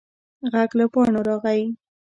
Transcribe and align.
غږ 0.51 0.71
له 0.79 0.85
پاڼو 0.93 1.21
راغی. 1.27 1.63